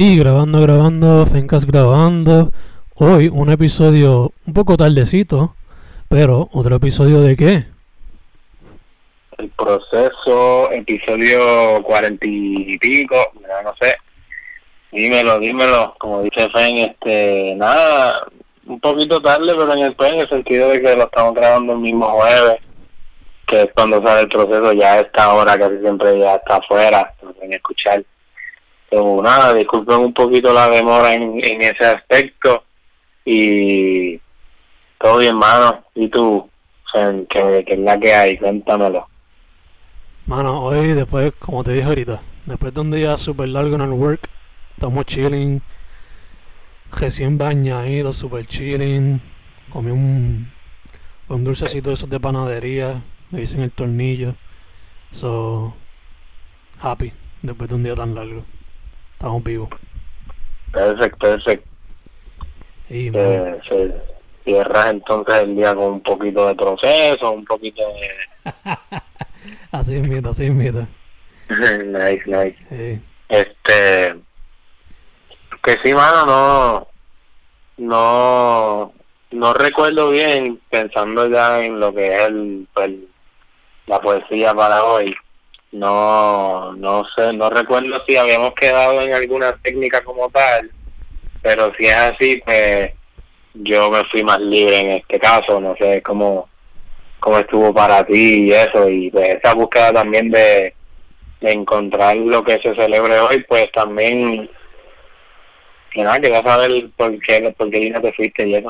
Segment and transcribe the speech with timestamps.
[0.00, 2.52] Y grabando, grabando, Fencas grabando.
[2.94, 5.56] Hoy un episodio un poco tardecito,
[6.08, 7.64] pero otro episodio de qué?
[9.38, 13.96] El proceso, episodio cuarenta y pico, ya no sé.
[14.92, 18.24] Dímelo, dímelo, como dice Fen, este, nada,
[18.66, 21.72] un poquito tarde, pero en el, pues, en el sentido de que lo estamos grabando
[21.72, 22.60] el mismo jueves,
[23.48, 27.32] que es cuando sale el proceso, ya esta hora casi siempre ya está afuera, no
[27.32, 28.04] pueden escuchar.
[28.90, 32.64] Pero nada, disculpen un poquito la demora en, en ese aspecto
[33.24, 34.18] y
[34.98, 35.84] todo bien, mano.
[35.94, 36.48] ¿Y tú?
[36.92, 38.38] Fen, ¿qué, qué es la que hay?
[38.38, 39.06] Cuéntamelo.
[40.26, 43.92] Mano, hoy después, como te dije ahorita, después de un día súper largo en el
[43.92, 44.28] work,
[44.76, 45.62] estamos chilling,
[46.92, 49.22] recién bañadito, super chilling,
[49.70, 50.50] comí un,
[51.28, 54.34] un dulcecito de esos de panadería, le dicen el tornillo,
[55.12, 55.74] so,
[56.80, 58.44] happy, después de un día tan largo,
[59.18, 59.68] estamos vivos.
[60.70, 61.68] Perfecto, perfecto.
[62.88, 63.92] Y, mano, Eh, se
[64.44, 68.52] cierra entonces el día con un poquito de proceso, un poquito de...
[69.72, 72.56] así es mita, así es nice, nice.
[72.70, 74.14] Eh, Este,
[75.64, 76.88] que sí, mano, no,
[77.76, 78.92] no,
[79.32, 82.92] no recuerdo bien, pensando ya en lo que es el, pues,
[83.86, 85.12] la poesía para hoy.
[85.72, 90.70] No, no sé, no recuerdo si habíamos quedado en alguna técnica como tal,
[91.42, 92.92] pero si es así, pues
[93.54, 96.48] yo me fui más libre en este caso, no sé cómo,
[97.20, 100.74] cómo estuvo para ti y eso, y pues esa búsqueda también de,
[101.40, 104.48] de encontrar lo que se celebre hoy, pues también,
[105.92, 108.62] que nada, quería saber por qué, por qué línea te fuiste y.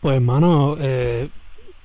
[0.00, 1.28] Pues hermano, eh,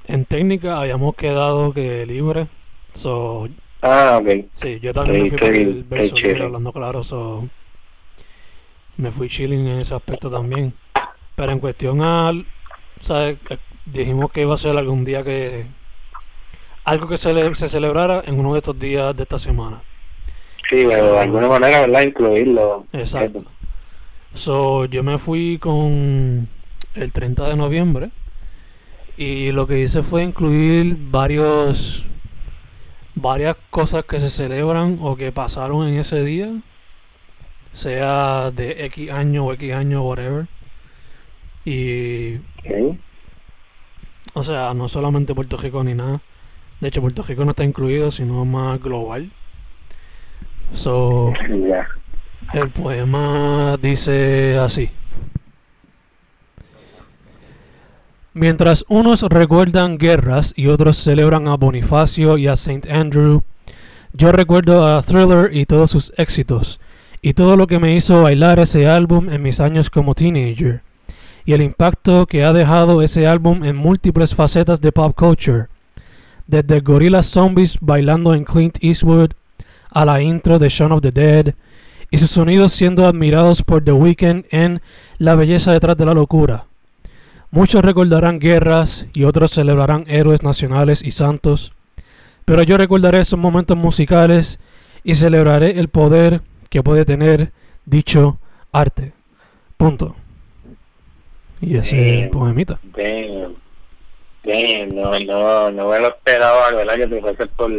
[0.07, 2.47] en técnica habíamos quedado que libre,
[2.93, 3.47] so,
[3.83, 4.45] Ah, ok.
[4.55, 7.47] Sí, yo también me fui Sí, por el verso libre, hablando claro, so,
[8.97, 10.73] me fui chilling en ese aspecto también.
[11.35, 12.45] Pero en cuestión al,
[13.01, 13.37] ¿sabes?
[13.49, 15.65] Eh, Dijimos que iba a ser algún día que,
[16.85, 19.81] algo que se, le- se celebrara en uno de estos días de esta semana.
[20.69, 22.01] Sí, pero de alguna manera, ¿verdad?
[22.03, 22.85] Incluirlo.
[22.93, 23.43] Exacto.
[24.33, 26.47] So, yo me fui con
[26.95, 28.09] el 30 de noviembre
[29.17, 32.05] y lo que hice fue incluir varios
[33.15, 36.51] varias cosas que se celebran o que pasaron en ese día,
[37.73, 40.47] sea de X año o X año, whatever.
[41.65, 42.97] Y, Ok.
[44.33, 46.21] o sea, no solamente Puerto Rico ni nada.
[46.81, 49.31] De hecho, Puerto Rico no está incluido, sino más global.
[50.73, 51.33] So.
[52.53, 54.89] El poema dice así.
[58.35, 63.43] Mientras unos recuerdan guerras y otros celebran a Bonifacio y a Saint Andrew,
[64.11, 66.79] yo recuerdo a Thriller y todos sus éxitos,
[67.21, 70.81] y todo lo que me hizo bailar ese álbum en mis años como teenager,
[71.45, 75.67] y el impacto que ha dejado ese álbum en múltiples facetas de pop culture,
[76.47, 79.33] desde Gorilla Zombies bailando en Clint Eastwood,
[79.91, 81.53] a la intro de Shaun of the Dead,
[82.09, 84.81] y sus sonidos siendo admirados por The Weeknd en
[85.19, 86.65] La belleza detrás de la locura.
[87.53, 91.71] Muchos recordarán guerras y otros celebrarán héroes nacionales y santos,
[92.45, 94.59] pero yo recordaré esos momentos musicales
[95.03, 97.51] y celebraré el poder que puede tener
[97.85, 98.39] dicho
[98.71, 99.13] arte.
[99.77, 100.15] Punto.
[101.61, 102.79] Y ese es el poemita.
[102.81, 103.53] Bien,
[104.43, 106.95] bien, no, no, no me lo esperaba, ¿verdad?
[106.95, 107.71] Que te fuese por,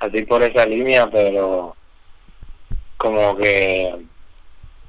[0.00, 1.74] así por esa línea, pero
[2.98, 3.94] como que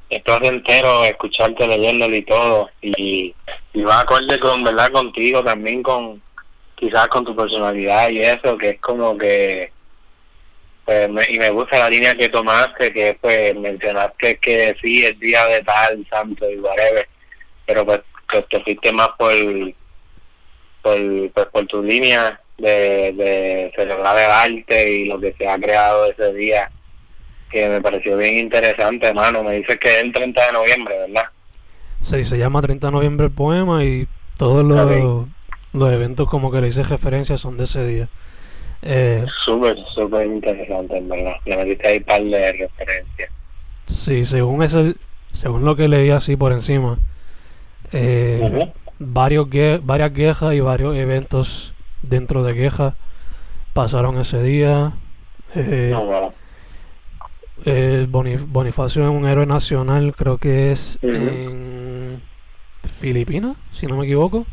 [0.10, 3.34] esto es entero, escucharte leyéndolo y todo, y,
[3.76, 4.90] y va acorde con, ¿verdad?
[4.92, 6.22] Contigo también, con
[6.76, 9.72] quizás con tu personalidad y eso, que es como que,
[10.86, 15.20] pues, me- y me gusta la línea que tomaste, que pues mencionaste que sí, el
[15.20, 17.08] día de tal, santo y whatever,
[17.66, 19.34] pero pues que te fuiste más por
[20.82, 20.98] por,
[21.34, 24.32] pues, por tu línea de, de celebrar el
[24.64, 26.72] arte y lo que se ha creado ese día
[27.50, 31.30] que me pareció bien interesante hermano me dices que es el 30 de noviembre verdad
[32.06, 34.08] Sí, se llama 30 de noviembre el poema y
[34.38, 35.26] todos los,
[35.74, 38.10] los eventos como que le hice referencia son de ese día.
[38.84, 43.32] Eh, súper súper interesante en verdad le metiste ahí un par de referencias
[43.88, 44.94] Sí, según ese,
[45.34, 47.00] según lo que leí así por encima,
[47.92, 48.70] eh,
[49.00, 49.48] varios
[49.84, 51.74] varias quejas y varios eventos
[52.04, 52.94] dentro de quejas
[53.74, 54.94] pasaron ese día.
[55.56, 56.34] Eh, No, bueno.
[57.66, 61.75] Bonif- Bonifacio es un héroe nacional, creo que es en
[63.06, 64.48] Filipinas, si no me equivoco.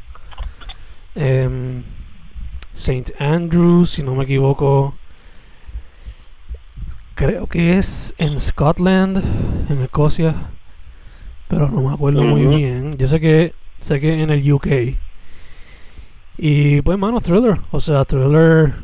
[1.15, 1.85] Em,
[2.75, 4.95] Saint Andrew, si no me equivoco,
[7.15, 9.25] creo que es en Scotland,
[9.71, 10.35] en Escocia,
[11.49, 12.99] pero no me acuerdo muy bien.
[12.99, 14.67] Yo sé que sé que en el UK.
[16.37, 17.59] Y pues, mano, Thriller.
[17.71, 18.75] O sea, Thriller,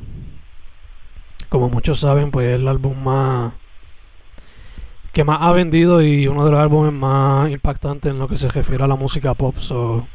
[1.50, 3.52] como muchos saben, pues es el álbum más
[5.18, 8.48] que más ha vendido y uno de los álbumes más impactantes en lo que se
[8.48, 9.56] refiere a la música pop.
[9.56, 10.06] So,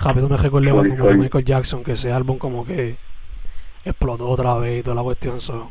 [0.00, 1.18] rápido me recordé cuando murió.
[1.18, 2.96] Michael Jackson que ese álbum como que
[3.84, 5.42] explotó otra vez y toda la cuestión.
[5.42, 5.70] So,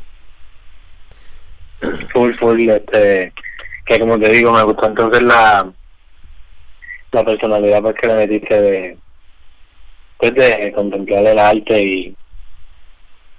[2.12, 3.32] full full este
[3.84, 5.72] que como te digo me gustó entonces la
[7.10, 8.98] la personalidad pues que le metiste de
[10.16, 12.16] pues de contemplar el arte y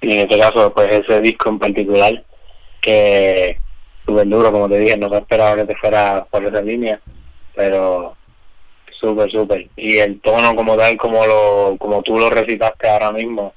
[0.01, 2.22] y en este caso pues ese disco en particular
[2.81, 3.29] que
[4.10, 7.00] súper duro como te dije no me esperaba que te fuera por esa línea
[7.56, 8.16] pero
[9.00, 9.68] súper súper.
[9.76, 13.54] Y el tono como tal como lo como tú lo recitaste ahora mismo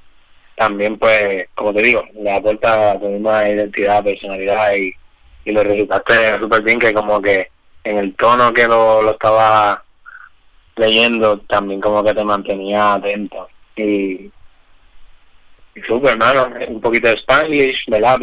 [0.56, 4.92] también pues como te digo le aporta tu misma identidad personalidad y,
[5.44, 7.48] y lo recitaste súper bien que como que
[7.84, 9.82] en el tono que lo, lo estaba
[10.76, 13.48] leyendo también como que te mantenía atento.
[13.76, 14.30] Y,
[15.74, 18.18] hermano un poquito de Spanglish verdad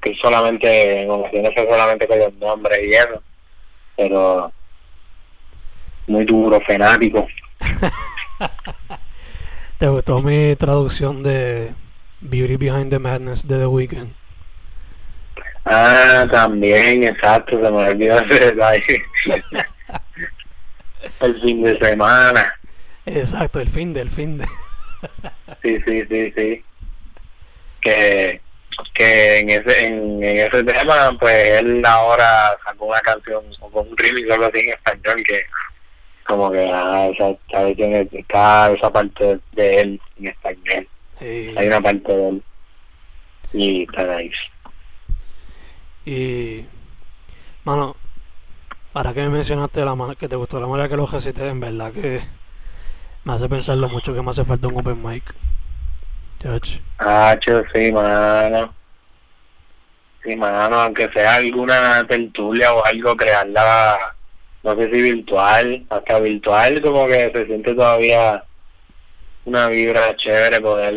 [0.00, 3.22] que solamente en ocasiones es solamente con los nombres y eso
[3.96, 4.52] pero
[6.06, 7.26] muy duro fanático
[9.78, 11.74] ¿Te gustó mi traducción de
[12.20, 14.12] Beauty Behind the Madness de The Weeknd?
[15.64, 19.02] Ah, también, exacto, se me olvidó ese detalle.
[21.20, 22.54] El fin de semana.
[23.06, 24.44] Exacto, el fin del fin de.
[25.62, 26.64] Sí, sí, sí, sí.
[27.82, 28.40] Que,
[28.94, 33.88] que en ese en, en ese tema, pues él ahora sacó una canción o con
[33.88, 35.42] un remix o algo así en español que
[36.24, 40.88] como que ah, esa, esa, tiene- está esa parte de él en español.
[41.20, 42.42] Hay una parte de él.
[43.52, 44.36] Y está nice.
[46.06, 46.64] y,
[47.64, 47.96] mano,
[48.92, 51.92] para que me mencionaste la que te gustó la manera que lo recité, en verdad
[51.92, 52.20] que
[53.24, 55.22] me hace pensar lo mucho que me hace falta un open mic.
[56.42, 56.80] Chach.
[56.98, 58.74] Hacho, sí, mano.
[60.24, 64.14] Sí, mano, aunque sea alguna tertulia o algo, crearla,
[64.64, 68.42] no sé si virtual, hasta virtual, como que se siente todavía
[69.44, 70.94] una vibra chévere poder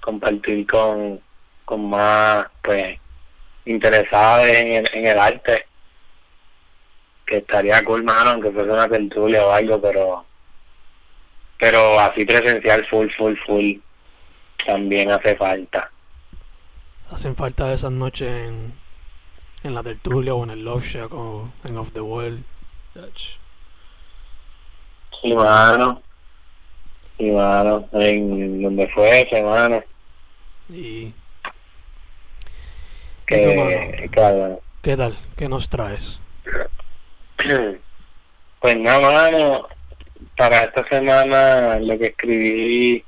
[0.00, 1.20] compartir con,
[1.64, 2.98] con más, pues,
[3.64, 5.66] interesados en en el arte.
[7.26, 10.24] Que estaría cool, mano, aunque fuese una tertulia o algo, pero,
[11.58, 13.78] pero así presencial, full, full, full
[14.66, 15.90] también hace falta.
[17.10, 18.72] Hacen falta esas noches en,
[19.62, 22.42] en la tertulia o en el Love Shack o en Off the World.
[25.20, 26.02] Sí, mano.
[27.18, 27.88] Sí, mano.
[27.92, 29.82] En donde fue ese, mano.
[30.68, 31.12] Y.
[33.28, 33.70] ¿Y tú, mano?
[33.70, 34.60] Que, claro.
[34.82, 35.18] ¿Qué tal?
[35.36, 36.20] ¿Qué nos traes?
[38.60, 39.68] Pues nada, mano.
[40.36, 43.04] Para esta semana lo que escribí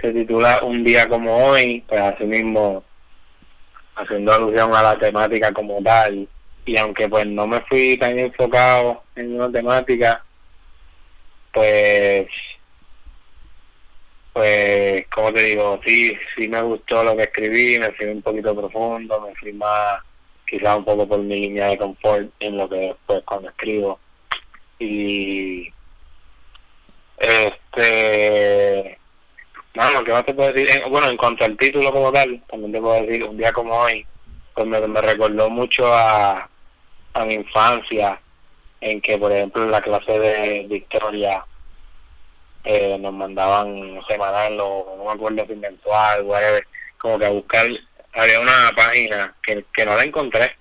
[0.00, 2.84] se titula Un día como hoy, pues así mismo
[3.96, 6.28] haciendo alusión a la temática como tal.
[6.64, 10.22] Y aunque pues no me fui tan enfocado en una temática,
[11.52, 12.28] pues
[14.32, 18.54] pues como te digo, sí, sí me gustó lo que escribí, me fui un poquito
[18.54, 20.02] profundo, me fui más
[20.46, 23.98] quizás un poco por mi línea de confort en lo que después cuando escribo.
[24.78, 25.72] Y
[27.16, 28.65] este
[29.76, 30.70] Mano, ¿qué más te puedo decir?
[30.70, 33.74] Eh, bueno, en cuanto al título como tal, también te puedo decir, un día como
[33.76, 34.06] hoy,
[34.54, 36.48] pues me, me recordó mucho a,
[37.12, 38.18] a mi infancia,
[38.80, 41.44] en que, por ejemplo, en la clase de, historia
[42.64, 46.66] eh, nos mandaban semanal o no me acuerdo si mensual, whatever,
[46.96, 47.66] como que a buscar,
[48.14, 50.56] había una página que, que no la encontré,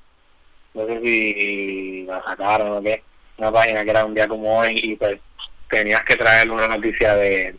[0.73, 3.01] no sé si la sacaron o qué,
[3.37, 5.21] una página que era un día como hoy y pues
[5.69, 7.55] tenías que traer una noticia de,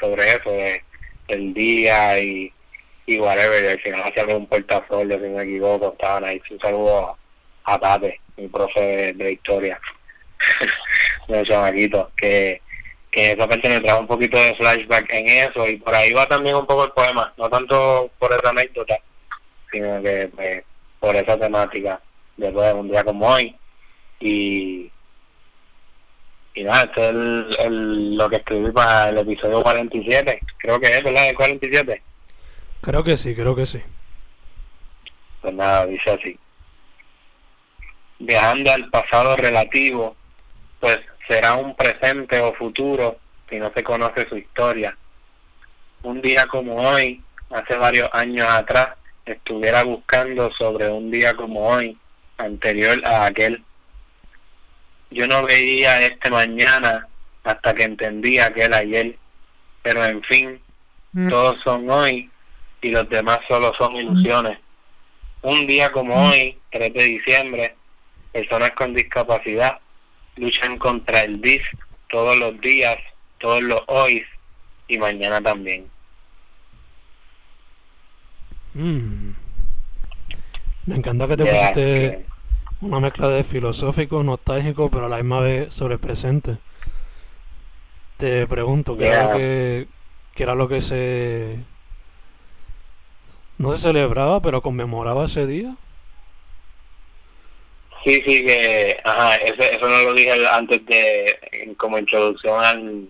[0.00, 0.82] sobre eso, de
[1.28, 2.52] el día y,
[3.06, 6.60] y whatever, y al final hacían un portafolio, si no me equivoco, estaban ahí, un
[6.60, 7.16] saludo
[7.64, 9.80] a, a Tate, mi profe de, de historia,
[11.28, 12.60] de chamaquito, que,
[13.10, 16.26] que esa parte me trajo un poquito de flashback en eso, y por ahí va
[16.26, 18.98] también un poco el poema, no tanto por esa anécdota,
[19.70, 20.64] sino que pues,
[21.00, 22.00] por esa temática,
[22.36, 23.56] después de un día como hoy,
[24.20, 24.90] y
[26.66, 30.40] y nada, esto es el, el- lo que escribí para el episodio 47.
[30.58, 31.28] Creo que es, ¿verdad?
[31.28, 32.02] El 47.
[32.80, 33.80] Creo que sí, creo que sí.
[35.42, 36.38] Pues nada, dice así.
[38.18, 40.16] Viajando al pasado relativo,
[40.80, 43.18] pues será un presente o futuro
[43.48, 44.96] si no se conoce su historia.
[46.02, 48.90] Un día como hoy, hace varios años atrás,
[49.24, 51.96] estuviera buscando sobre un día como hoy,
[52.38, 53.62] anterior a aquel.
[55.10, 57.06] Yo no veía este mañana
[57.44, 59.16] hasta que entendía que era ayer,
[59.82, 60.60] pero en fin,
[61.12, 61.28] mm.
[61.28, 62.30] todos son hoy
[62.82, 63.96] y los demás solo son mm.
[63.96, 64.58] ilusiones.
[65.42, 66.30] Un día como mm.
[66.30, 67.74] hoy, 3 de diciembre,
[68.32, 69.78] personas con discapacidad
[70.36, 71.62] luchan contra el DIS
[72.08, 72.96] todos los días,
[73.38, 74.24] todos los hoy
[74.88, 75.88] y mañana también.
[78.74, 79.34] Me
[80.94, 82.26] encanta que te pusiste
[82.80, 86.58] una mezcla de filosófico, nostálgico, pero a la misma vez sobre presente.
[88.16, 89.86] Te pregunto, ¿qué, era lo que,
[90.34, 91.58] ¿qué era lo que se...
[93.58, 95.74] no se celebraba, pero conmemoraba ese día?
[98.04, 103.08] Sí, sí, que ajá, eso no lo dije antes de, como introducción al,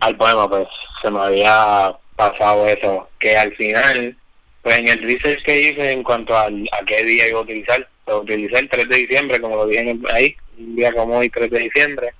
[0.00, 0.68] al poema, pues
[1.00, 4.14] se me había pasado eso, que al final,
[4.62, 7.88] pues en el research que hice en cuanto a, a qué día iba a utilizar,
[8.12, 11.58] utilicé el 3 de diciembre, como lo dije ahí, un día como hoy, 3 de
[11.58, 12.14] diciembre,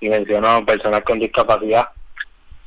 [0.00, 1.88] y mencionó personas con discapacidad,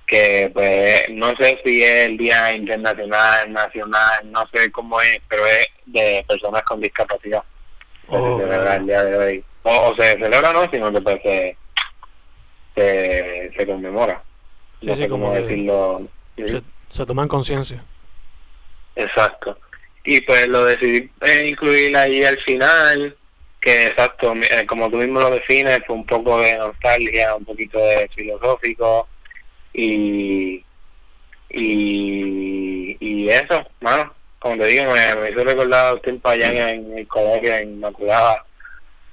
[0.05, 5.45] que pues no sé si es el Día Internacional, Nacional, no sé cómo es, pero
[5.45, 7.43] es de personas con discapacidad.
[8.07, 9.43] Oh, se celebra el día de hoy.
[9.63, 11.57] O, se celebra no, sino que pues se,
[12.75, 14.23] se, se conmemora.
[14.81, 16.07] no sé cómo decirlo.
[16.37, 17.83] Se, se toma en conciencia.
[18.95, 19.55] Exacto
[20.03, 23.15] y pues lo decidí eh, incluir ahí al final
[23.59, 27.77] que exacto eh, como tú mismo lo defines fue un poco de nostalgia un poquito
[27.77, 29.07] de filosófico
[29.73, 30.63] y
[31.49, 37.07] y, y eso bueno como te digo me, hizo recordar un tiempo allá en, el
[37.07, 38.45] colegio en Inmaculada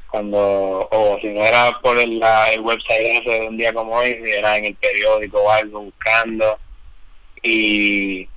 [0.08, 4.20] cuando o si no era por el, el website ese de un día como hoy
[4.24, 6.58] si era en el periódico o algo buscando
[7.42, 8.28] y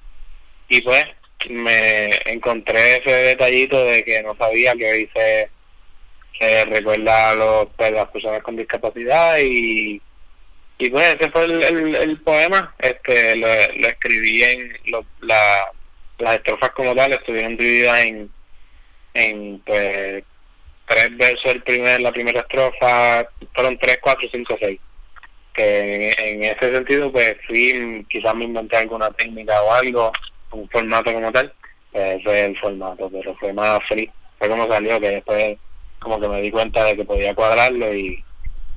[0.67, 1.05] y pues
[1.47, 5.49] me encontré ese detallito de que no sabía que hoy se,
[6.65, 10.01] recuerda a los, pues, las personas con discapacidad y
[10.81, 11.61] y pues ese fue el,
[11.95, 12.73] el, poema.
[12.79, 14.73] Este lo, escribí en
[15.21, 15.71] la,
[16.17, 18.31] las estrofas como tal estuvieron divididas en
[19.13, 20.23] en pues
[20.87, 24.79] tres versos el primer la primera estrofa fueron tres cuatro cinco seis.
[25.53, 30.13] Que en, en ese sentido pues fui quizás me inventé alguna técnica o algo
[30.51, 31.53] un formato como tal,
[31.91, 35.57] pues es el formato, pero fue más free, fue como salió, que después
[35.99, 38.23] como que me di cuenta de que podía cuadrarlo y,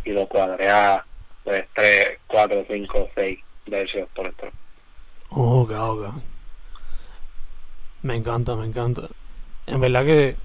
[0.04, 1.04] y lo cuadré a
[1.44, 4.46] pues, 3, 4, 5, 6 versos por esto.
[5.30, 6.12] Oh, ok,
[8.02, 9.02] Me encanta, me encanta.
[9.66, 10.36] En verdad que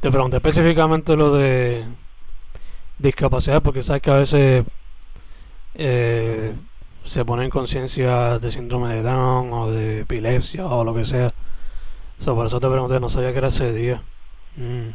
[0.00, 1.84] te pregunté específicamente lo de
[2.98, 4.64] discapacidad porque sabes que a veces
[5.74, 6.54] eh,
[7.06, 11.32] se pone en conciencia de síndrome de Down o de epilepsia o lo que sea.
[12.24, 14.02] por eso te pregunté, no sabía que era ese día.
[14.56, 14.90] Mm.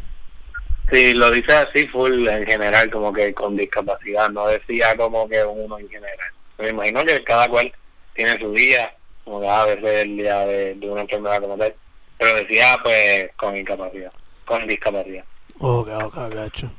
[0.92, 5.44] Sí, lo dice así full en general, como que con discapacidad, no decía como que
[5.44, 6.18] uno en general.
[6.58, 7.72] Me imagino que cada cual
[8.14, 11.74] tiene su día, como a veces el día de, una enfermedad como tal,
[12.18, 14.12] pero decía pues con incapacidad,
[14.46, 15.24] con discapacidad.
[15.60, 16.70] Ok, ok, gacho.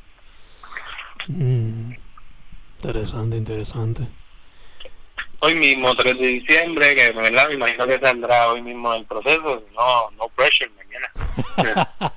[1.29, 1.95] Mm.
[2.83, 4.22] Interesante, interesante
[5.43, 7.49] hoy mismo, 3 de diciembre, que ¿verdad?
[7.49, 11.83] me imagino que saldrá hoy mismo el proceso, no, no pressure mañana.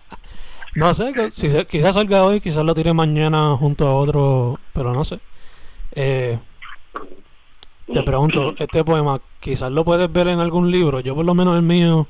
[0.75, 5.03] no sé, si quizás salga hoy, quizás lo tire mañana junto a otro, pero no
[5.03, 5.20] sé.
[5.94, 6.38] Eh,
[7.91, 11.55] te pregunto, este poema, quizás lo puedes ver en algún libro, yo por lo menos
[11.55, 12.08] el mío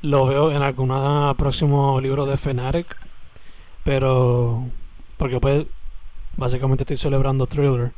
[0.00, 0.88] lo veo en algún
[1.36, 2.96] próximo libro de Fnatic,
[3.84, 4.66] pero
[5.16, 5.66] porque pues
[6.36, 7.92] básicamente estoy celebrando Thriller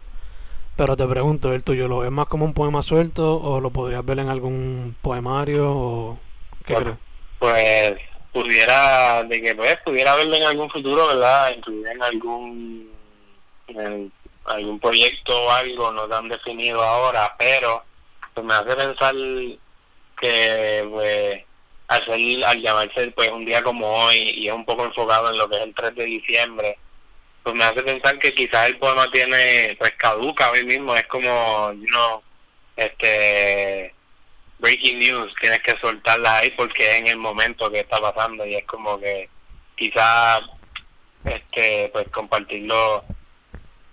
[0.77, 4.05] pero te pregunto, ¿el tuyo lo ves más como un poema suelto o lo podrías
[4.05, 6.19] ver en algún poemario o
[6.67, 6.97] qué crees?
[7.39, 7.99] Pues
[8.33, 11.55] pudiera, de que pues pudiera verlo en algún futuro, ¿verdad?
[11.57, 12.91] Incluir en algún
[13.69, 14.13] en
[14.45, 17.83] algún proyecto o algo, no tan definido ahora, pero
[18.35, 19.15] pues me hace pensar
[20.21, 21.45] que pues
[21.89, 25.39] al, ser, al llamarse pues un día como hoy y es un poco enfocado en
[25.39, 26.79] lo que es el 3 de diciembre,
[27.45, 31.73] pues me hace pensar que quizás el poema tiene, pues caduca hoy mismo, es como,
[31.75, 32.23] you
[32.75, 33.95] este,
[34.59, 38.55] breaking news, tienes que soltarla ahí porque es en el momento que está pasando y
[38.55, 39.29] es como que
[39.77, 40.41] quizás,
[41.27, 43.05] este, pues compartirlo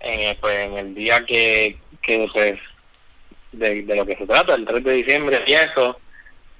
[0.00, 2.58] en el, pues, en el día que, que pues,
[3.52, 6.00] de, de lo que se trata, el 3 de diciembre y eso,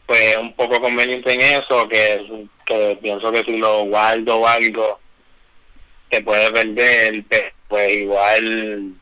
[0.05, 5.01] pues un poco conveniente en eso, que, que pienso que si lo guardo o algo,
[6.13, 7.25] se puede perder,
[7.69, 8.95] pues igual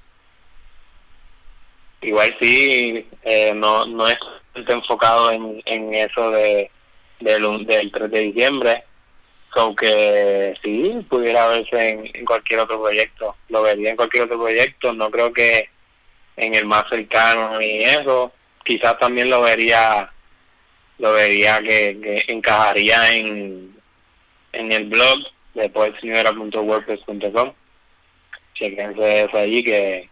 [2.02, 4.16] igual sí, eh, no, no es
[4.54, 6.70] enfocado en, en eso de
[7.18, 8.84] del, del 3 de diciembre,
[9.54, 13.34] So que sí, pudiera verse en, cualquier otro proyecto.
[13.48, 14.92] Lo vería en cualquier otro proyecto.
[14.92, 15.68] No creo que
[16.36, 18.32] en el más cercano ni eso.
[18.64, 20.12] Quizás también lo vería
[20.98, 23.74] lo vería que, que encajaría en,
[24.52, 25.18] en el blog
[25.54, 27.52] de poetseñora.wordpress.com.
[28.54, 30.08] Chequense eso allí que,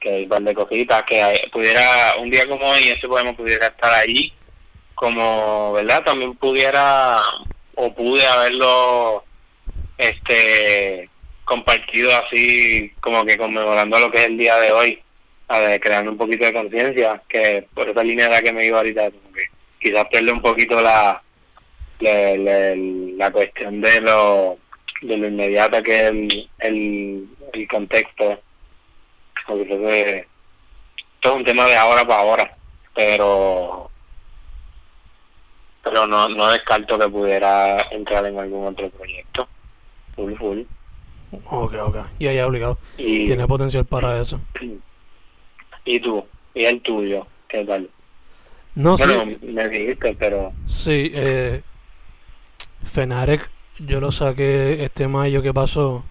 [0.00, 3.66] que hay un par de cositas que pudiera un día como hoy ese poema pudiera
[3.66, 4.32] estar ahí
[4.94, 7.20] como verdad también pudiera
[7.74, 9.24] o pude haberlo
[9.96, 11.08] este
[11.44, 15.02] compartido así como que conmemorando lo que es el día de hoy
[15.48, 18.66] a ver, creando un poquito de conciencia que por esa línea de la que me
[18.66, 19.44] iba ahorita como que
[19.80, 21.22] quizás pierde un poquito la
[22.00, 24.58] la, la, la cuestión de lo
[25.02, 28.40] de lo inmediato que es el, el, el contexto
[29.46, 29.62] que
[30.18, 32.56] esto es un tema de ahora para ahora
[32.94, 33.90] pero
[35.82, 39.48] pero no no descarto que pudiera entrar en algún otro proyecto
[40.14, 40.60] full full
[41.44, 41.96] Ok, ok.
[42.18, 42.78] Y ahí obligado.
[42.96, 44.40] y Tiene potencial para eso.
[45.84, 46.24] y tú
[46.54, 47.88] y el tuyo qué tal
[48.74, 49.06] No sé.
[49.42, 51.60] me dijiste pero Sí, eh,
[52.98, 56.02] Fenarek, yo lo saqué este mayo que pasó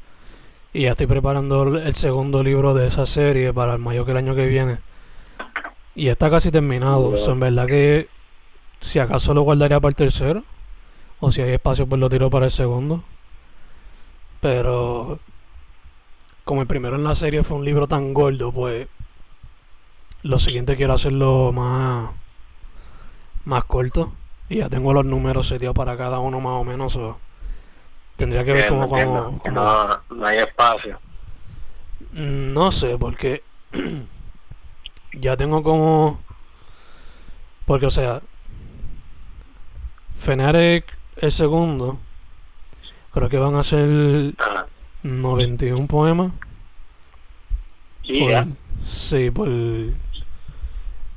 [0.71, 4.17] y ya estoy preparando el segundo libro de esa serie para el mayo que el
[4.17, 4.77] año que viene.
[5.95, 7.09] Y está casi terminado.
[7.09, 8.07] O sea, en verdad que
[8.79, 10.45] si acaso lo guardaría para el tercero
[11.19, 13.03] o si hay espacio pues lo tiro para el segundo.
[14.39, 15.19] Pero
[16.45, 18.87] como el primero en la serie fue un libro tan gordo, pues
[20.23, 22.11] lo siguiente quiero hacerlo más
[23.43, 24.13] más corto.
[24.49, 26.95] Y ya tengo los números seteados para cada uno más o menos.
[26.95, 27.17] o
[28.15, 28.87] tendría que ver entiendo,
[29.43, 30.99] cómo, no, no hay espacio
[32.13, 33.43] Mm, No sé, porque
[35.13, 36.19] ya tengo como...
[37.65, 38.21] Porque, o sea,
[40.19, 40.85] Fenarek
[41.17, 41.97] el segundo,
[43.13, 44.65] creo que van a ser Ajá.
[45.03, 46.31] 91 poemas.
[48.03, 48.47] y Por- ya
[48.83, 49.47] sí, por,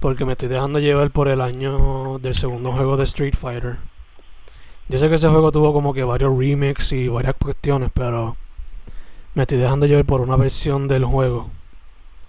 [0.01, 3.77] porque me estoy dejando llevar por el año del segundo juego de Street Fighter.
[4.89, 8.37] Yo sé que ese juego tuvo como que varios remakes y varias cuestiones, pero
[9.35, 11.51] me estoy dejando llevar por una versión del juego.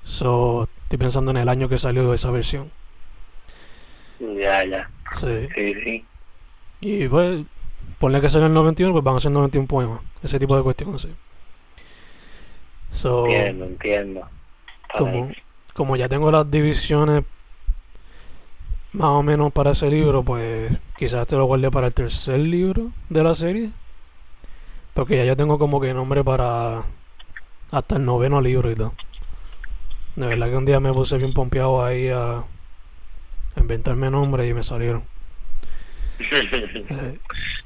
[0.03, 2.69] So, estoy pensando en el año que salió esa versión.
[4.19, 5.47] ya ya Sí.
[5.55, 6.05] sí sí
[6.81, 7.43] Y pues,
[7.99, 10.01] ponle que salió en el 91, pues van a ser 91 poemas.
[10.21, 11.09] Ese tipo de cuestiones, sí.
[12.91, 14.29] So, entiendo entiendo
[14.97, 15.31] como,
[15.73, 17.23] como ya tengo las divisiones
[18.93, 22.91] más o menos para ese libro, pues quizás te lo guarde para el tercer libro
[23.09, 23.71] de la serie.
[24.93, 26.83] Porque ya yo tengo como que nombre para
[27.71, 28.93] hasta el noveno libro y todo.
[30.15, 32.43] De verdad que un día me puse bien pompeado ahí a,
[33.55, 35.03] inventarme nombres y me salieron.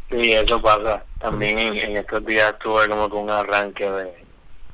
[0.08, 1.04] Sí, eso pasa.
[1.20, 4.14] También en, en estos días tuve como que un arranque de,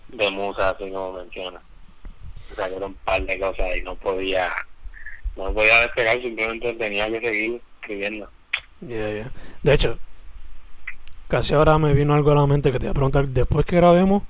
[0.09, 1.63] de musa, así como mencionas.
[2.53, 4.51] Salieron un par de cosas y no podía,
[5.35, 8.29] no podía despegar, simplemente tenía que seguir escribiendo.
[8.81, 9.31] Yeah, yeah.
[9.63, 9.97] De hecho,
[11.27, 13.75] casi ahora me vino algo a la mente que te voy a preguntar después que
[13.77, 14.23] grabemos.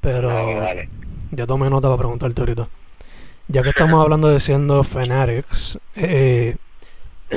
[0.00, 0.88] Pero Dale, dale.
[1.30, 2.68] ya tomé nota para preguntarte ahorita.
[3.48, 6.56] Ya que estamos hablando de siendo fanatics, eh,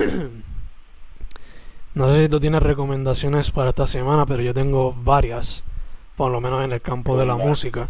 [1.95, 5.63] no sé si tú tienes recomendaciones para esta semana, pero yo tengo varias,
[6.15, 7.89] por lo menos en el campo de la música.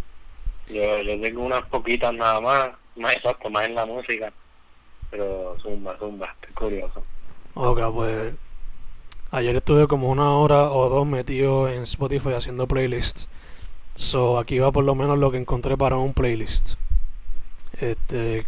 [0.67, 4.31] Yo, yo tengo unas poquitas nada más, más exacto, más en la música.
[5.09, 7.03] Pero zumba, zumba, estoy curioso.
[7.53, 8.33] Ok, pues
[9.31, 13.27] ayer estuve como una hora o dos metido en Spotify haciendo playlists.
[13.95, 16.75] So aquí va por lo menos lo que encontré para un playlist.
[17.79, 18.45] Este,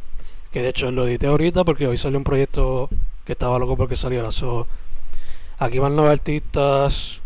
[0.51, 2.89] que de hecho lo edité ahorita porque hoy salió un proyecto
[3.25, 4.31] que estaba loco porque saliera.
[4.31, 4.67] So
[5.57, 7.21] aquí van los artistas.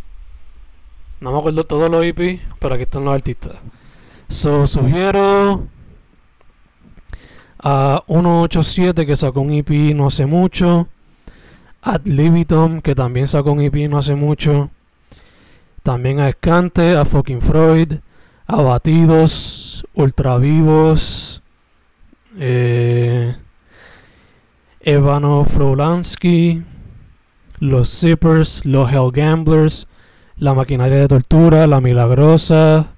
[1.19, 3.57] No me acuerdo todos los EP, pero aquí están los artistas.
[4.29, 5.67] So sugiero
[7.63, 10.89] a 187 que sacó un EP no hace mucho.
[11.81, 14.69] Ad libitum, que también sacó un EP no hace mucho.
[15.81, 17.99] También a Escante, a Fucking Freud,
[18.47, 21.41] a Batidos, Ultravivos,
[22.37, 23.35] eh,
[24.81, 26.63] Evano Frolansky,
[27.59, 29.87] Los Zippers, Los Hell Gamblers,
[30.37, 32.95] La Maquinaria de Tortura, La Milagrosa,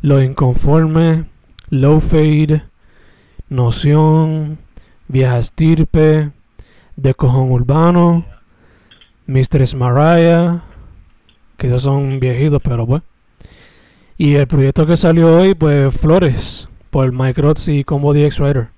[0.00, 1.26] Los Inconformes,
[1.70, 2.64] Low Fade,
[3.52, 4.58] Noción,
[5.08, 6.30] Vieja Estirpe,
[6.96, 8.24] de Cojón Urbano,
[9.26, 10.62] Mistress Mariah,
[11.58, 13.02] que esos son viejitos, pero pues.
[14.16, 18.68] Y el proyecto que salió hoy, pues Flores, por Mike Rods y Combo DX Rider.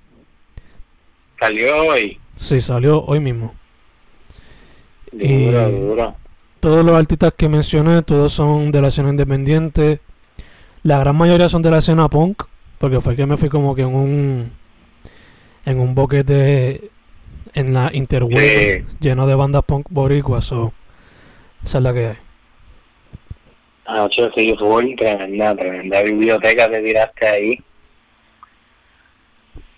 [1.38, 2.18] Salió hoy.
[2.36, 3.54] Sí, salió hoy mismo.
[5.12, 6.14] Duro, Y- duro.
[6.60, 10.00] todos los artistas que mencioné, todos son de la escena independiente.
[10.82, 12.42] La gran mayoría son de la escena punk,
[12.78, 14.50] porque fue que me fui como que en un
[15.64, 16.90] en un boquete
[17.54, 20.72] en la interweb lleno de bandas punk boricuas, so,
[21.64, 22.16] esa es la que hay.
[23.86, 27.62] Anoche sí, full, tremenda, tremenda biblioteca te tiraste ahí.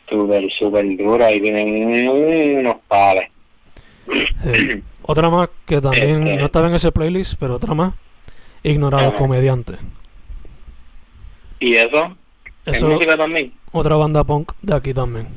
[0.09, 3.29] Súper, súper dura y tienen unos pares.
[4.45, 4.83] Sí.
[5.03, 7.95] Otra más que también Este- no estaba en ese playlist, pero otra más,
[8.63, 9.15] Ignorado.
[9.17, 9.75] Comediante.
[11.61, 12.17] ¿Y eso?
[12.65, 13.53] ¿Es Eso, música también?
[13.73, 15.29] otra banda punk de aquí también.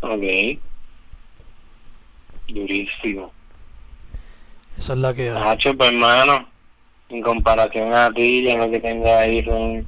[0.00, 0.58] Ok.
[2.48, 3.32] Durísimo.
[4.76, 5.30] Esa es la que.
[5.30, 6.48] Nacho, pues hermano,
[7.10, 9.86] en comparación a ti, yo lo que tengo ahí son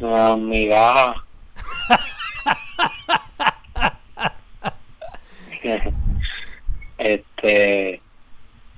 [0.00, 1.16] unas migajas.
[6.98, 8.00] este,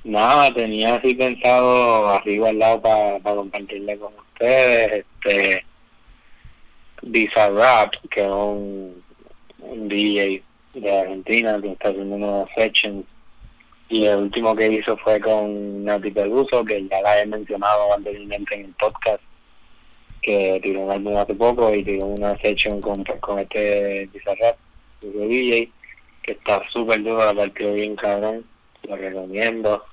[0.05, 5.65] nada, tenía así pensado arriba al lado para compartirle con ustedes, este,
[7.03, 9.03] Bizarrap, que es un,
[9.69, 10.43] un DJ
[10.75, 13.05] de Argentina que está haciendo unos sections
[13.89, 18.55] y el último que hizo fue con Nati Peluso, que ya la he mencionado anteriormente
[18.55, 19.23] en el podcast,
[20.21, 24.57] que tiró un álbum hace poco y tiró una session con, con este Bizarrap,
[25.01, 25.71] DJ,
[26.23, 28.45] que está súper duro, la partió bien cabrón,
[28.83, 29.85] lo recomiendo.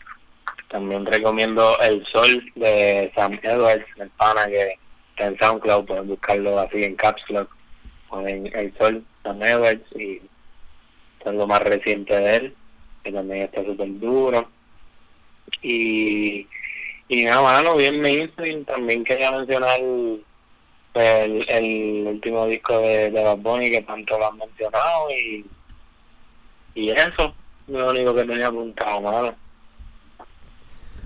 [0.70, 4.78] También recomiendo El Sol de Sam Edwards, el pana que
[5.12, 7.50] está en SoundCloud, pueden buscarlo así en Caps Lock,
[8.10, 10.22] ponen El Sol, Edwards y
[11.26, 12.56] es lo más reciente de él
[13.06, 14.50] que también está súper duro.
[15.62, 16.48] Y,
[17.08, 18.66] y nada, mano, bien mainstream.
[18.66, 20.26] También quería mencionar el,
[21.48, 25.46] el último disco de, de Bad Bunny que tanto lo han mencionado y,
[26.74, 27.34] y eso,
[27.68, 29.36] es lo único que tenía apuntado, mano.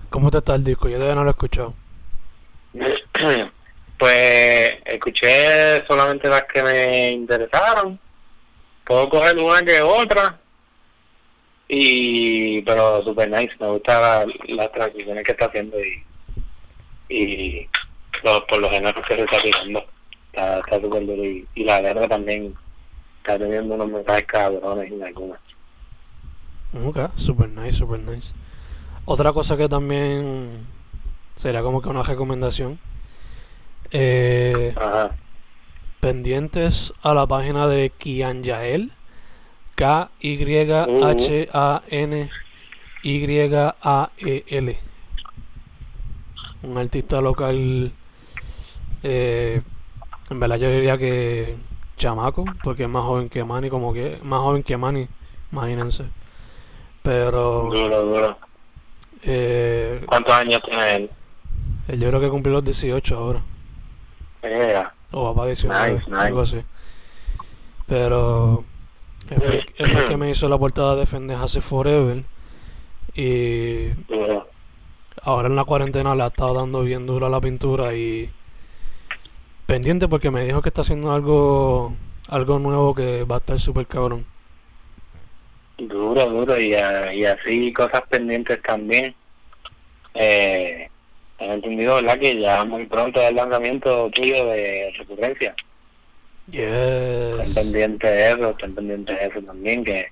[0.10, 0.88] ¿Cómo te está el disco?
[0.88, 1.74] Yo todavía no lo he escuchado.
[4.00, 8.00] Pues escuché solamente las que me interesaron.
[8.90, 10.40] Puedo coger una que otra.
[11.68, 16.04] Y, pero super nice, me gusta la- las transiciones que está haciendo y,
[17.08, 17.70] y
[18.24, 19.86] los, por los géneros que se está tirando.
[20.34, 22.56] Está, está súper duro y, y la letra también
[23.20, 25.40] está teniendo unos mensajes cabrones en algunas.
[26.84, 28.34] Ok, super nice, super nice.
[29.06, 30.66] Otra cosa que también
[31.36, 32.80] sería como que una recomendación.
[33.92, 35.16] Eh, Ajá.
[36.00, 38.92] Pendientes a la página de Kian Yael.
[43.50, 44.80] K-Y-H-A-N-Y-A-E-L.
[46.64, 47.92] Un artista local.
[49.04, 49.62] eh,
[50.30, 51.56] en verdad yo diría que
[51.98, 55.08] chamaco, porque es más joven que Manny, como que más joven que Manny,
[55.52, 56.06] imagínense.
[57.02, 58.38] Pero Duro, duro.
[59.24, 61.10] eh, ¿Cuántos años tiene él?
[61.98, 63.42] yo creo que cumplió los 18 ahora.
[64.44, 66.22] Mira, O 19, Nice, nice.
[66.22, 66.58] algo así.
[67.88, 68.64] Pero
[69.30, 72.24] él fue, él fue el que me hizo la portada de Hace Forever.
[73.16, 73.90] Y
[75.24, 78.30] ahora en la cuarentena le ha estado dando bien duro a la pintura y
[79.66, 81.94] pendiente porque me dijo que está haciendo algo
[82.28, 84.26] algo nuevo que va a estar súper cabrón.
[85.80, 89.16] Duro, duro, y, a- y así cosas pendientes también.
[90.14, 90.90] Eh,
[91.40, 92.20] he entendido, ¿verdad?
[92.20, 95.56] Que ya muy pronto es el lanzamiento tuyo de recurrencia.
[96.52, 97.56] Estén Yes.
[97.56, 100.08] pendientes de eso, estén pendientes de eso también, que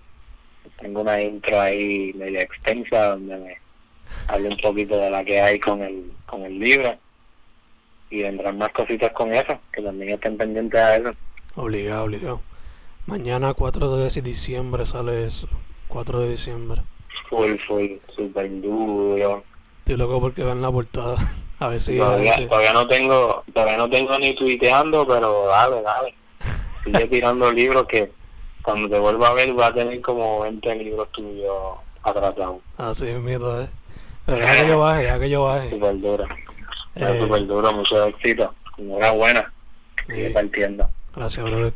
[0.80, 3.58] tengo una intro ahí media extensa donde me
[4.28, 6.96] hablo un poquito de la que hay con el, con el libro.
[8.10, 11.12] Y vendrán más cositas con eso, que también estén pendientes a eso.
[11.56, 12.42] Obligado, obligado.
[13.06, 15.50] Mañana 4 de diciembre sale eso.
[15.88, 16.82] 4 de diciembre.
[17.30, 19.44] Full, full, super duro.
[19.88, 21.16] Estoy loco porque vean la portada.
[21.60, 26.14] A ver si todavía, todavía no tengo todavía no tengo ni tuiteando pero dale dale
[26.84, 28.12] sigue tirando libros que
[28.62, 31.56] cuando te vuelva a ver va a tener como 20 libros tuyos
[32.04, 33.70] atrasados Así es miedo, eh.
[34.26, 35.70] Pero deja que yo baje, deja que yo baje.
[35.70, 36.26] super duro
[36.96, 39.52] Eh, super duro mucho éxito enhorabuena
[40.06, 40.34] sigue Sí.
[40.34, 41.74] partiendo Gracias, brother.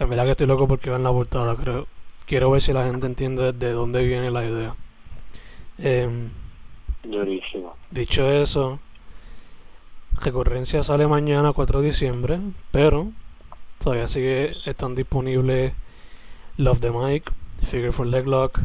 [0.00, 1.86] En verdad que estoy loco porque vean la portada, creo.
[2.26, 4.74] Quiero ver si la gente entiende de dónde viene la idea.
[5.78, 6.30] Em,
[7.04, 8.80] durísimo dicho eso,
[10.20, 12.38] Recurrencia sale mañana 4 de diciembre,
[12.70, 13.08] pero
[13.82, 15.72] todavía sigue, están disponibles
[16.56, 17.32] Love the Mic,
[17.68, 18.58] Figure for Leglock,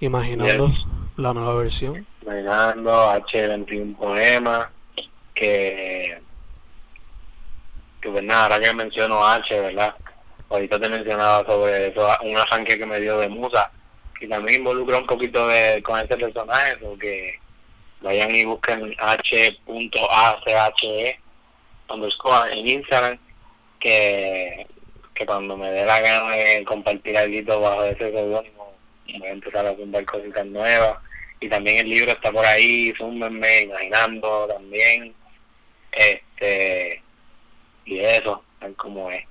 [0.00, 0.78] Imaginando, Yes.
[1.16, 2.04] la nueva versión.
[2.26, 4.70] Reinando H21 Poema
[5.34, 6.18] que
[8.00, 9.94] que pues nada ahora que menciono H verdad
[10.48, 13.70] ahorita te mencionaba sobre eso un arranque que me dio de musa
[14.20, 17.38] y también involucra un poquito de con ese personaje, porque
[18.02, 19.58] vayan y busquen h.ache
[21.88, 23.18] underscore en Instagram,
[23.78, 24.66] que,
[25.14, 28.74] que cuando me dé la gana de compartir algo bajo ese seudónimo,
[29.18, 30.98] voy a empezar a comprar cositas nuevas.
[31.40, 35.14] Y también el libro está por ahí, zúmbenme, imaginando también.
[35.90, 37.02] Este,
[37.86, 39.24] y eso, tal como es.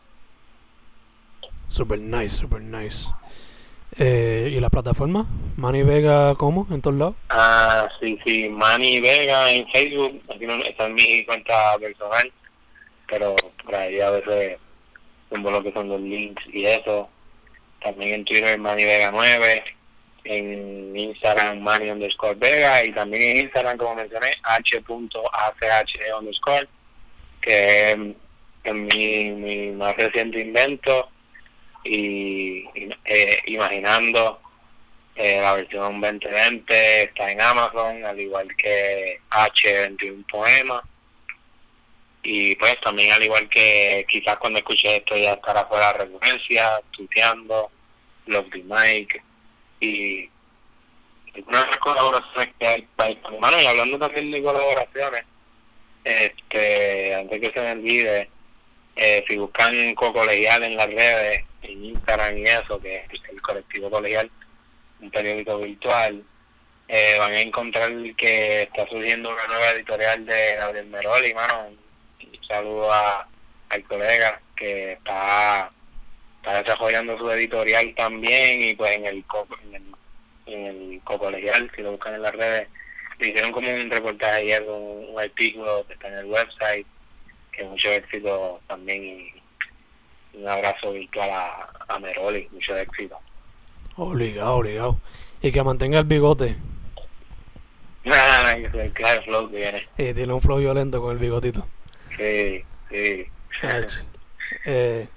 [1.68, 3.08] Super nice, super nice.
[4.02, 5.26] Eh, ¿Y la plataforma?
[5.58, 6.66] ¿Manny Vega cómo?
[6.72, 7.16] ¿En todos lados?
[7.28, 12.32] Ah, sí, sí, Manny Vega en Facebook, aquí no, está en mi cuenta personal,
[13.10, 13.36] pero
[13.66, 14.58] por ahí a veces
[15.28, 17.10] pongo lo que son los links y eso.
[17.84, 19.64] También en Twitter Manny Vega 9,
[20.24, 26.70] en Instagram Manny underscore Vega y también en Instagram, como mencioné, h.ach underscore,
[27.42, 28.16] que
[28.64, 31.10] es mi, mi más reciente invento
[31.84, 32.66] y,
[33.06, 34.42] eh, imaginando
[35.16, 40.82] eh, la versión 2020 está en Amazon al igual que H21 Poema.
[42.22, 46.82] Y pues también al igual que quizás cuando escuche esto ya estará fuera de recurrencia,
[46.92, 47.72] tuteando,
[48.28, 49.22] Love the Mike
[49.80, 50.30] y
[51.48, 52.88] una de que hay
[53.40, 55.24] bueno y hablando también de colaboraciones
[56.04, 58.30] este antes que se me olvide
[58.96, 63.90] eh, si buscan Cocolegial en las redes en Instagram y eso, que es el colectivo
[63.90, 64.30] colegial,
[65.02, 66.24] un periódico virtual,
[66.88, 71.68] eh, van a encontrar que está surgiendo una nueva editorial de Gabriel Meroli, mano.
[71.68, 73.28] Un saludo a,
[73.70, 75.72] al colega que está,
[76.38, 79.24] está desarrollando su editorial también y pues en el,
[79.62, 79.84] en el,
[80.48, 82.68] en el colegial, si lo buscan en las redes,
[83.20, 86.88] le hicieron como un reportaje ayer, un, un artículo que está en el website,
[87.52, 89.39] que mucho éxito también y
[90.34, 93.18] un abrazo virtual a, a Meroli, mucho éxito.
[93.96, 94.98] Obligado, obligado.
[95.42, 96.56] Y que mantenga el bigote.
[98.94, 99.88] claro, flow que viene.
[99.98, 101.66] Y tiene un flow violento con el bigotito.
[102.18, 103.26] Sí, sí.
[104.66, 105.08] eh,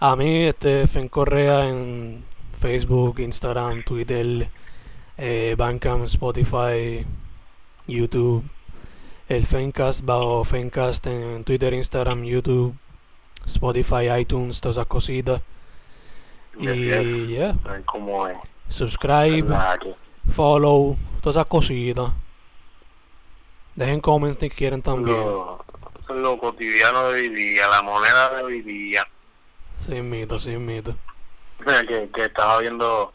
[0.00, 2.24] a mí, este, Fen Correa en
[2.60, 4.48] Facebook, Instagram, Twitter,
[5.16, 7.06] eh, Bandcamp, Spotify,
[7.86, 8.44] YouTube.
[9.28, 12.76] El Fencast bajo Fencast en Twitter, Instagram, YouTube,
[13.46, 15.40] Spotify, iTunes, todas esas cositas.
[16.58, 17.54] Y ya.
[17.84, 18.38] Como es.
[18.68, 19.46] Subscribe,
[20.34, 22.10] follow, todas esas cositas.
[23.74, 25.16] Dejen comments si quieren también.
[25.16, 25.64] Lo,
[26.08, 29.06] lo cotidiano de hoy día, la moneda de hoy día.
[29.78, 30.96] Sin mito, sin mito.
[31.88, 33.12] Que, que estaba viendo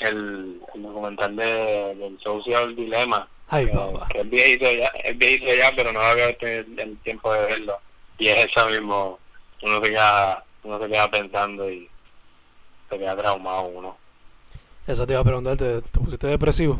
[0.00, 3.28] el, el documental de, del Social Dilemma.
[3.48, 4.08] Ay, papá.
[4.08, 7.78] que es viejito ya, es viejito ya, pero no había tenido el tiempo de verlo.
[8.18, 9.18] Y es eso mismo
[9.62, 11.88] uno se queda, uno se queda pensando y
[12.88, 13.96] se queda traumado uno.
[14.86, 16.78] Eso te iba a preguntar, ¿te, te pusiste depresivo?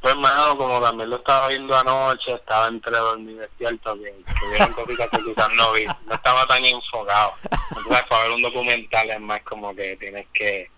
[0.00, 4.72] Pues hermano, como también lo estaba viendo anoche, estaba entre dormir y despierto, que tuvieron
[4.74, 7.34] cositas que quizás no vi, no estaba tan enfocado.
[7.76, 10.70] Entonces, para ver un documental es más como que tienes que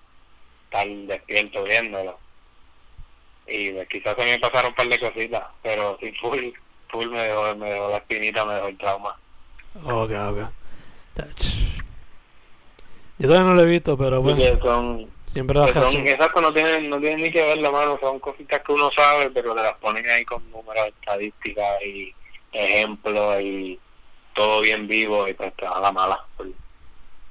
[0.65, 2.19] estar despierto viéndolo.
[3.47, 6.51] Y pues, quizás se me pasaron un par de cositas, pero sí, full,
[6.89, 9.17] full me dejó, me dejó la espinita, me dejó el trauma.
[9.85, 10.49] Ok, ok.
[13.19, 16.41] Yo todavía no lo he visto, pero bueno, que son, siempre la que son exacto,
[16.41, 19.55] no tienen, no tienen ni que ver la mano, son cositas que uno sabe, pero
[19.55, 22.13] te las ponen ahí con números, estadísticas y
[22.53, 23.79] ejemplos y
[24.35, 26.19] todo bien vivo y pues te da la mala.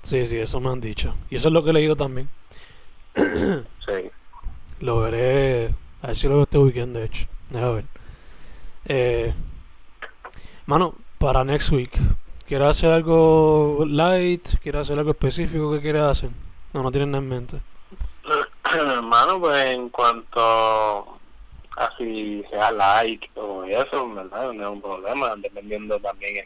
[0.04, 1.14] Sí, sí, eso me han dicho.
[1.30, 2.30] Y eso es lo que he leído también.
[3.86, 4.12] Sí.
[4.80, 5.74] Lo veré.
[6.04, 7.28] A ver si lo veo este weekend, de hecho.
[7.50, 7.86] Deja ver.
[8.86, 9.34] Eh,
[10.68, 11.92] mano, para next week,
[12.52, 14.46] ¿quieres hacer algo light?
[14.62, 16.32] ¿Quieres hacer algo específico que quieres hacer?
[16.74, 17.62] No, no tienes nada en mente.
[18.74, 21.18] Hermano, pues en cuanto
[21.78, 24.52] a si sea like o eso, en ¿verdad?
[24.52, 26.46] No es un problema, dependiendo también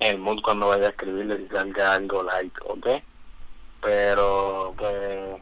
[0.00, 3.04] el, el mood cuando vaya a escribirle si salga algo like o qué.
[3.82, 5.32] Pero, pues,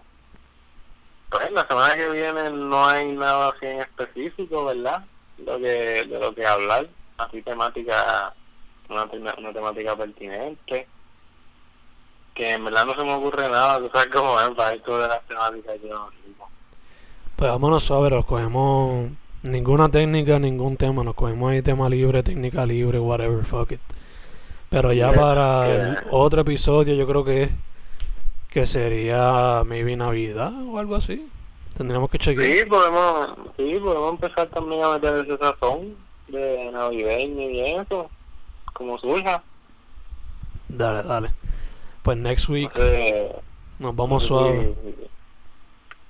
[1.31, 5.05] pues la semana que viene no hay nada así en específico, ¿verdad?
[5.39, 6.89] Lo que, de lo que hablar,
[7.19, 8.35] así temática,
[8.89, 10.87] una, una temática pertinente
[12.35, 15.09] que en verdad no se me ocurre nada, tú sabes cómo es, para esto de
[15.09, 16.09] las temáticas yo.
[17.35, 19.11] Pues vámonos suave, nos cogemos
[19.43, 23.81] ninguna técnica, ningún tema, nos cogemos ahí tema libre, técnica libre, whatever, fuck it.
[24.71, 27.51] Pero ya Yeah, para el otro episodio yo creo que
[28.51, 31.29] que sería maybe Navidad o algo así.
[31.77, 32.51] Tendríamos que chequear.
[32.51, 35.97] Sí, podemos, sí, podemos empezar también a meter ese sazón
[36.29, 38.11] de navideño y eso,
[38.79, 39.43] como surja.
[40.69, 41.31] Dale, dale.
[42.03, 43.35] Pues next week Eh,
[43.79, 44.75] nos vamos sí, suave.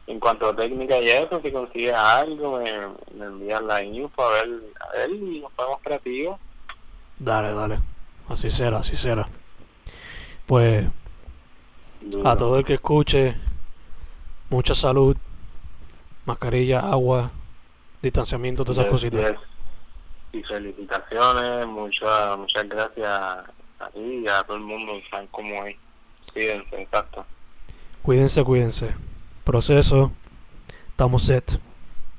[0.06, 2.72] en cuanto a técnica y eso, si consigues algo, me,
[3.18, 4.48] me envías la info a ver,
[4.80, 6.38] a ver y nos ponemos creativos.
[7.18, 7.78] Dale, dale.
[8.28, 9.28] Así será, así será.
[10.46, 10.86] Pues
[12.24, 13.34] a todo el que escuche,
[14.50, 15.16] mucha salud,
[16.24, 17.30] mascarilla, agua,
[18.02, 19.30] distanciamiento, todas esas Yes, cositas.
[19.32, 19.40] yes.
[20.32, 25.76] Y felicitaciones, muchas muchas gracias a ti y a todo el mundo, están como ahí.
[26.32, 27.26] Cuídense, exacto.
[28.02, 28.94] Cuídense, cuídense.
[29.44, 30.12] Proceso.
[30.90, 31.60] Estamos set.